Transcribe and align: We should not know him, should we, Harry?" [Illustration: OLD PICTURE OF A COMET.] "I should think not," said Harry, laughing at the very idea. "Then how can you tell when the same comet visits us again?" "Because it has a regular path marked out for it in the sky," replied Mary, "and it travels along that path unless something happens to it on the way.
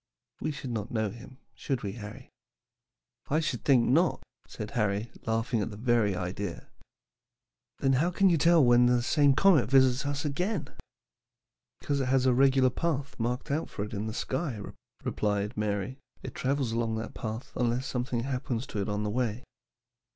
We 0.39 0.49
should 0.51 0.71
not 0.71 0.89
know 0.89 1.11
him, 1.11 1.37
should 1.53 1.83
we, 1.83 1.91
Harry?" 1.91 2.31
[Illustration: 3.29 3.29
OLD 3.29 3.29
PICTURE 3.29 3.29
OF 3.29 3.29
A 3.29 3.29
COMET.] 3.29 3.37
"I 3.37 3.39
should 3.45 3.65
think 3.65 3.89
not," 3.91 4.23
said 4.47 4.71
Harry, 4.71 5.11
laughing 5.27 5.61
at 5.61 5.69
the 5.69 5.77
very 5.77 6.15
idea. 6.15 6.69
"Then 7.77 7.93
how 7.93 8.09
can 8.09 8.27
you 8.27 8.39
tell 8.39 8.65
when 8.65 8.87
the 8.87 9.03
same 9.03 9.35
comet 9.35 9.69
visits 9.69 10.03
us 10.07 10.25
again?" 10.25 10.69
"Because 11.79 11.99
it 12.01 12.07
has 12.07 12.25
a 12.25 12.33
regular 12.33 12.71
path 12.71 13.15
marked 13.19 13.51
out 13.51 13.69
for 13.69 13.83
it 13.83 13.93
in 13.93 14.07
the 14.07 14.13
sky," 14.15 14.59
replied 15.03 15.55
Mary, 15.55 15.99
"and 16.23 16.31
it 16.31 16.33
travels 16.33 16.71
along 16.71 16.95
that 16.95 17.13
path 17.13 17.51
unless 17.55 17.85
something 17.85 18.21
happens 18.21 18.65
to 18.65 18.81
it 18.81 18.89
on 18.89 19.03
the 19.03 19.11
way. 19.11 19.43